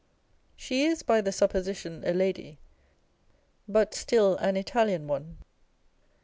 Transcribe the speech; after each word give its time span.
She 0.55 0.83
is 0.83 1.03
by 1.03 1.21
the 1.21 1.31
supposition 1.31 2.01
a 2.03 2.11
lady, 2.11 2.57
but 3.67 3.93
still 3.93 4.35
an 4.37 4.57
Italian 4.57 5.05
one. 5.05 5.37